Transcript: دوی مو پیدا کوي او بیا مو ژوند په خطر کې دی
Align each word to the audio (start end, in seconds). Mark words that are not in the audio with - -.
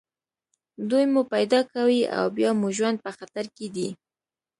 دوی 0.89 1.05
مو 1.13 1.21
پیدا 1.33 1.59
کوي 1.73 2.01
او 2.17 2.25
بیا 2.37 2.49
مو 2.59 2.67
ژوند 2.77 2.97
په 3.05 3.11
خطر 3.17 3.45
کې 3.55 3.67
دی 3.75 3.89